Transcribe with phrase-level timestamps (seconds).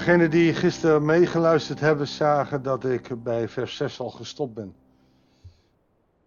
[0.00, 4.74] Degenen die gisteren meegeluisterd hebben, zagen dat ik bij vers 6 al gestopt ben.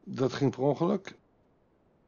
[0.03, 1.15] Dat ging per ongeluk.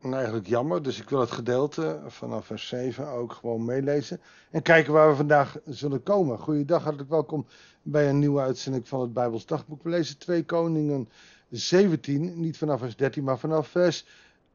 [0.01, 4.21] En eigenlijk jammer, dus ik wil het gedeelte vanaf vers 7 ook gewoon meelezen.
[4.51, 6.39] En kijken waar we vandaag zullen komen.
[6.39, 7.45] Goeiedag, hartelijk welkom
[7.81, 9.83] bij een nieuwe uitzending van het Bijbels Dagboek.
[9.83, 11.09] We lezen 2 Koningen
[11.49, 14.05] 17, niet vanaf vers 13, maar vanaf vers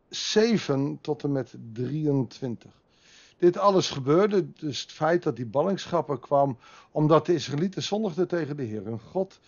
[0.08, 2.80] 7 tot en met 23
[3.40, 6.58] dit alles gebeurde, dus het feit dat die ballingschap er kwam,
[6.90, 8.86] omdat de Israëlieten zondigden tegen de Heer.
[8.86, 9.40] Een God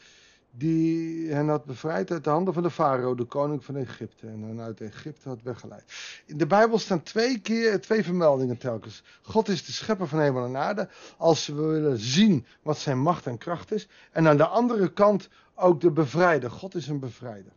[0.50, 4.42] die hen had bevrijd uit de handen van de farao, de koning van Egypte, en
[4.42, 5.84] hen uit Egypte had weggeleid.
[6.26, 9.02] In de Bijbel staan twee keer, twee vermeldingen telkens.
[9.22, 13.26] God is de schepper van hemel en aarde, als we willen zien wat zijn macht
[13.26, 13.88] en kracht is.
[14.12, 16.50] En aan de andere kant ook de bevrijder.
[16.50, 17.52] God is een bevrijder.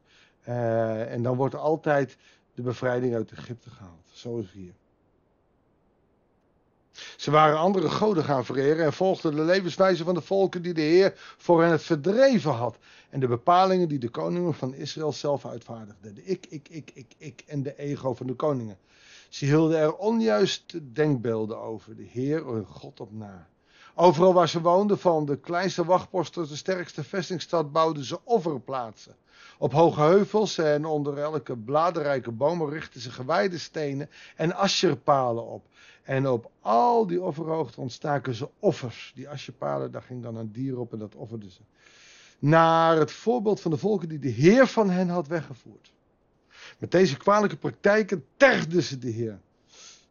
[0.48, 2.18] Uh, en dan wordt altijd
[2.54, 4.10] de bevrijding uit Egypte gehaald.
[4.14, 4.74] Zo is hier.
[7.18, 10.82] Ze waren andere goden gaan vereren en volgden de levenswijze van de volken die de
[10.82, 12.78] Heer voor hen verdreven had.
[13.10, 16.16] En de bepalingen die de koningen van Israël zelf uitvaardigden.
[16.16, 18.78] De ik, ik, ik, ik, ik en de ego van de koningen.
[19.30, 23.48] Ze hielden er onjuiste denkbeelden over de Heer hun God op na.
[23.98, 29.16] Overal waar ze woonden, van de kleinste wachtpost tot de sterkste vestingstad, bouwden ze offerplaatsen.
[29.58, 35.66] Op hoge heuvels en onder elke bladerrijke boom richtten ze gewijde stenen en asjerpalen op.
[36.04, 39.12] En op al die offerhoogten ontstaken ze offers.
[39.16, 41.62] Die asjepalen, daar ging dan een dier op en dat offerden ze.
[42.40, 45.92] Naar het voorbeeld van de volken die de Heer van hen had weggevoerd.
[46.78, 49.40] Met deze kwalijke praktijken tergden ze de Heer.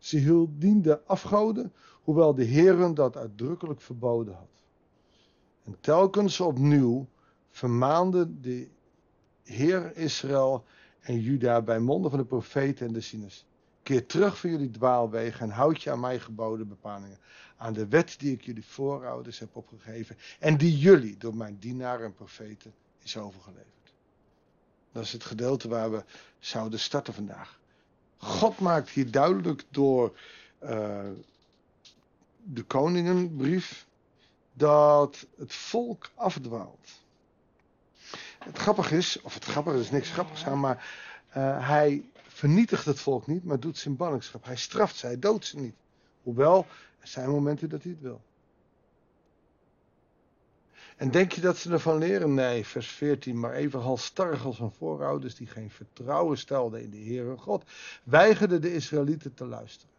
[0.05, 4.65] Ze dienden afgoden, hoewel de Heer hun dat uitdrukkelijk verboden had.
[5.65, 7.09] En telkens opnieuw
[7.51, 8.69] vermaande de
[9.43, 10.65] Heer Israël
[11.01, 13.47] en Juda bij monden van de profeten en de zieners.
[13.83, 17.19] Keer terug van jullie dwaalwegen en houd je aan mij geboden bepalingen.
[17.57, 20.17] Aan de wet die ik jullie voorouders heb opgegeven.
[20.39, 23.95] En die jullie door mijn dienaren en profeten is overgeleverd.
[24.93, 26.05] Dat is het gedeelte waar we
[26.39, 27.63] zouden starten vandaag.
[28.25, 30.19] God maakt hier duidelijk door
[30.63, 31.01] uh,
[32.43, 33.87] de koningenbrief
[34.53, 37.03] dat het volk afdwaalt.
[38.39, 40.77] Het grappige is, of het grappige is niks grappigs aan, maar
[41.37, 44.45] uh, hij vernietigt het volk niet, maar doet zijn ballingschap.
[44.45, 45.75] Hij straft ze, hij doodt ze niet.
[46.23, 46.67] Hoewel,
[47.01, 48.21] er zijn momenten dat hij het wil.
[50.97, 52.35] En denk je dat ze ervan leren?
[52.35, 53.41] Nee, vers 14.
[53.41, 57.65] Maar even halstarrig als hun voorouders die geen vertrouwen stelden in de Heere God,
[58.05, 59.93] weigerden de Israëlieten te luisteren.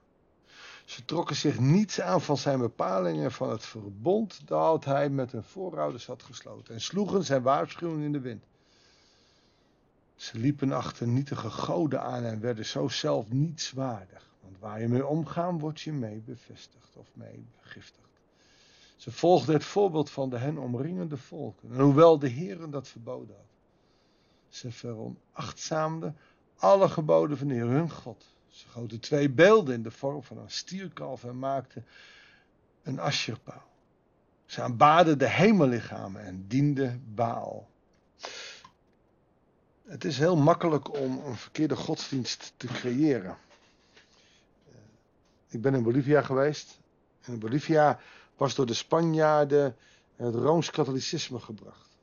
[0.85, 5.43] Ze trokken zich niets aan van zijn bepalingen van het verbond dat hij met hun
[5.43, 8.43] voorouders had gesloten en sloegen zijn waarschuwing in de wind.
[10.15, 14.29] Ze liepen achter nietige goden aan en werden zo zelf nietswaardig.
[14.41, 18.14] Want waar je mee omgaan, word je mee bevestigd of mee begiftigd.
[19.05, 21.71] Ze volgden het voorbeeld van de hen omringende volken.
[21.71, 23.45] En hoewel de Heer dat verboden had.
[24.47, 26.17] Ze veronachtzaamden
[26.55, 28.25] alle geboden van de Heer hun God.
[28.47, 31.85] Ze goten twee beelden in de vorm van een stierkalf en maakten
[32.83, 33.67] een asjerpaal.
[34.45, 37.69] Ze aanbaden de hemellichamen en dienden Baal.
[39.83, 43.37] Het is heel makkelijk om een verkeerde godsdienst te creëren.
[45.47, 46.79] Ik ben in Bolivia geweest.
[47.21, 47.99] En in Bolivia
[48.37, 49.75] was door de Spanjaarden
[50.15, 51.97] het Rooms-Katholicisme gebracht.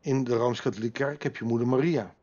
[0.00, 2.14] In de Rooms-Katholieke kerk heb je moeder Maria.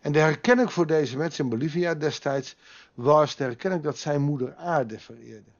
[0.00, 2.56] En de herkenning voor deze mensen in Bolivia destijds
[2.94, 5.50] was de herkenning dat zij moeder aarde vereerde.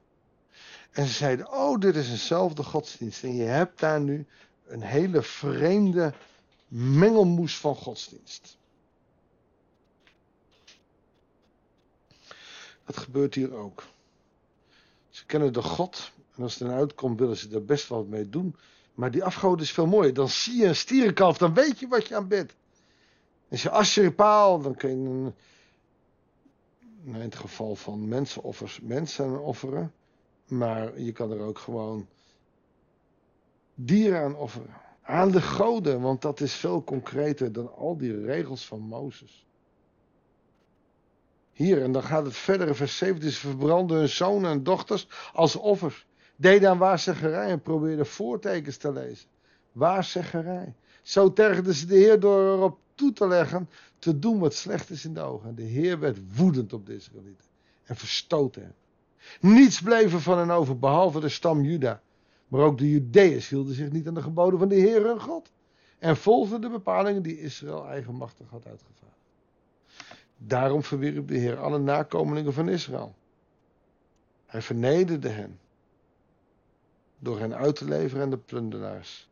[0.91, 3.23] En ze zeiden, oh dit is eenzelfde godsdienst.
[3.23, 4.27] En je hebt daar nu
[4.67, 6.15] een hele vreemde
[6.69, 8.59] mengelmoes van godsdienst.
[12.85, 13.83] Dat gebeurt hier ook.
[15.15, 18.29] Ze kennen de God en als het eruit uitkomt willen ze er best wat mee
[18.29, 18.57] doen.
[18.95, 20.15] Maar die afgoden is veel mooier.
[20.15, 22.55] Dan zie je een stierenkalf, dan weet je wat je aan bent.
[23.51, 25.33] Als je asje paal, dan kun je
[27.05, 29.93] in het geval van mensenoffers mensen offeren.
[30.47, 32.07] Maar je kan er ook gewoon
[33.75, 34.75] dieren aan offeren.
[35.03, 39.47] Aan de goden, want dat is veel concreter dan al die regels van Mozes.
[41.55, 43.31] Hier, en dan gaat het verder vers 17.
[43.31, 46.07] Ze verbranden hun zonen en dochters als offers.
[46.37, 49.29] Deden aan waarzeggerij en probeerden voortekens te lezen.
[49.73, 50.75] Waarzeggerij.
[51.03, 53.69] Zo tergden ze de Heer door erop toe te leggen
[53.99, 55.55] te doen wat slecht is in de ogen.
[55.55, 57.47] De Heer werd woedend op de Israëlieten
[57.85, 58.75] en verstoten hen.
[59.41, 62.03] Niets bleef er van hen over, behalve de stam Juda.
[62.49, 65.53] Maar ook de Judeërs hielden zich niet aan de geboden van de Heer hun God.
[65.99, 69.24] En volgden de bepalingen die Israël eigenmachtig had uitgevaardigd.
[70.47, 73.15] Daarom verwierp de Heer alle nakomelingen van Israël.
[74.47, 75.59] Hij vernederde hen.
[77.19, 79.29] door hen uit te leveren en de plunderaars.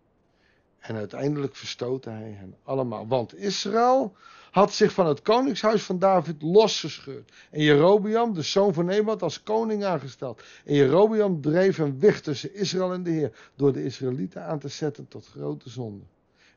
[0.79, 3.07] En uiteindelijk verstootte hij hen allemaal.
[3.07, 4.17] Want Israël
[4.51, 7.33] had zich van het koningshuis van David losgescheurd.
[7.51, 10.43] En Jerobiam, de zoon van Nebat, als koning aangesteld.
[10.65, 13.51] En Jerobiam dreef een weg tussen Israël en de Heer.
[13.55, 16.05] Door de Israëlieten aan te zetten tot grote zonde.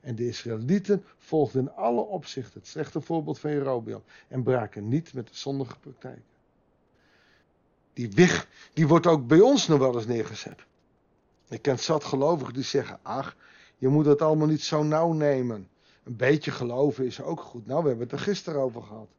[0.06, 4.04] En de Israëlieten volgden in alle opzichten het slechte voorbeeld van Jerobiam.
[4.28, 6.24] En braken niet met de zondige praktijken.
[7.94, 10.66] Die weg, die wordt ook bij ons nog wel eens neergezet.
[11.50, 13.36] Ik ken zat gelovigen die zeggen, ach,
[13.78, 15.70] je moet het allemaal niet zo nauw nemen.
[16.04, 17.66] Een beetje geloven is ook goed.
[17.66, 19.10] Nou, we hebben het er gisteren over gehad.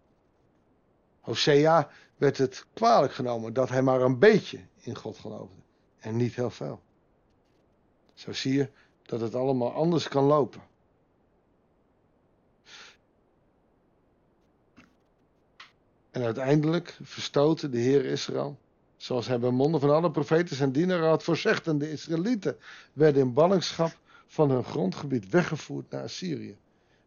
[1.21, 5.61] Hosea werd het kwalijk genomen dat hij maar een beetje in God geloofde.
[5.99, 6.81] En niet heel veel.
[8.15, 8.71] Zo zie je
[9.03, 10.75] dat het allemaal anders kan lopen.
[16.16, 18.58] En uiteindelijk verstoten de Heer Israël,
[18.96, 21.66] zoals hij bij monden van alle profeten en dienaren had voorzegd.
[21.66, 22.56] En de Israëlieten
[22.92, 26.56] werden in ballingschap van hun grondgebied weggevoerd naar Assyrië.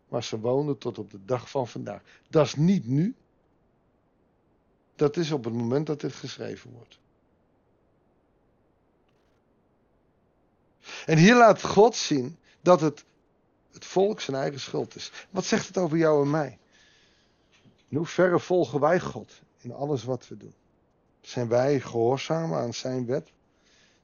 [0.07, 2.01] Waar ze woonden tot op de dag van vandaag.
[2.29, 3.15] Dat is niet nu.
[4.95, 6.99] Dat is op het moment dat dit geschreven wordt.
[11.05, 13.05] En hier laat God zien dat het,
[13.71, 15.11] het volk zijn eigen schuld is.
[15.29, 16.58] Wat zegt het over jou en mij?
[17.89, 20.53] In hoeverre volgen wij God in alles wat we doen?
[21.21, 23.31] Zijn wij gehoorzaam aan zijn wet?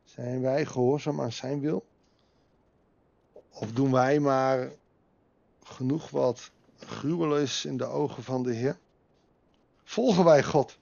[0.04, 1.86] Zijn wij gehoorzaam aan zijn wil?
[3.50, 4.72] Of doen wij maar
[5.64, 8.78] genoeg wat gruwel is in de ogen van de Heer?
[9.84, 10.78] Volgen wij God?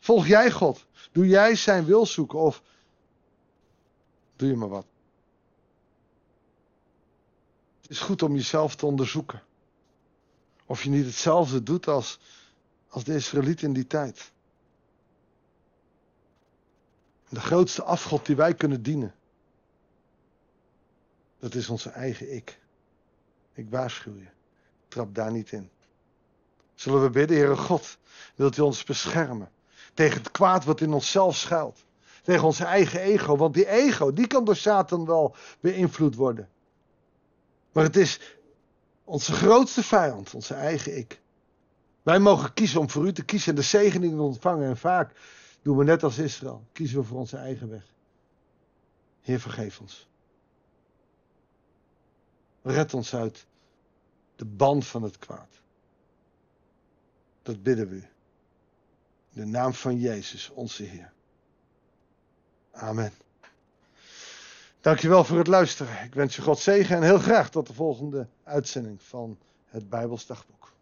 [0.00, 0.86] Volg jij God?
[1.12, 2.62] Doe jij zijn wil zoeken of
[4.36, 4.86] doe je maar wat?
[7.80, 9.42] Het is goed om jezelf te onderzoeken.
[10.66, 12.18] Of je niet hetzelfde doet als,
[12.88, 14.32] als de Israëlieten in die tijd.
[17.28, 19.14] De grootste afgod die wij kunnen dienen,
[21.38, 22.58] dat is onze eigen ik.
[23.52, 24.28] Ik waarschuw je.
[24.88, 25.70] Trap daar niet in.
[26.74, 27.98] Zullen we bidden, Heere God,
[28.34, 29.50] wilt u ons beschermen
[29.94, 31.84] tegen het kwaad wat in onszelf schuilt.
[32.22, 36.48] Tegen onze eigen ego, want die ego, die kan door Satan wel beïnvloed worden.
[37.72, 38.20] Maar het is
[39.04, 41.20] onze grootste vijand, onze eigen ik.
[42.08, 44.68] Wij mogen kiezen om voor u te kiezen en de zegeningen ontvangen.
[44.68, 45.12] En vaak
[45.62, 47.82] doen we net als Israël, kiezen we voor onze eigen weg.
[49.20, 50.08] Heer, vergeef ons.
[52.62, 53.46] Red ons uit
[54.36, 55.60] de band van het kwaad.
[57.42, 58.04] Dat bidden we u.
[59.32, 61.12] In de naam van Jezus, onze Heer.
[62.70, 63.12] Amen.
[64.80, 66.04] Dankjewel voor het luisteren.
[66.04, 70.72] Ik wens je God zegen en heel graag tot de volgende uitzending van het Bijbelsdagboek.